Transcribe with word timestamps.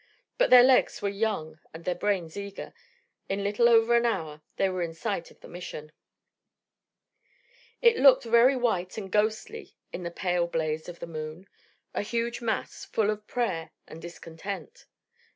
But 0.39 0.49
their 0.49 0.63
legs 0.63 0.99
were 1.03 1.09
young 1.09 1.59
and 1.75 1.85
their 1.85 1.93
brains 1.93 2.35
eager; 2.35 2.73
in 3.29 3.43
little 3.43 3.69
over 3.69 3.95
an 3.95 4.07
hour 4.07 4.41
they 4.55 4.67
were 4.67 4.81
in 4.81 4.95
sight 4.95 5.29
of 5.29 5.41
the 5.41 5.47
Mission. 5.47 5.91
It 7.83 7.97
looked 7.97 8.23
very 8.23 8.55
white 8.55 8.97
and 8.97 9.11
ghostly 9.11 9.75
in 9.93 10.01
the 10.01 10.09
pale 10.09 10.47
blaze 10.47 10.89
of 10.89 11.01
the 11.01 11.05
moon, 11.05 11.47
a 11.93 12.01
huge 12.01 12.41
mass, 12.41 12.83
full 12.83 13.11
of 13.11 13.27
prayer 13.27 13.73
and 13.87 14.01
discontent. 14.01 14.87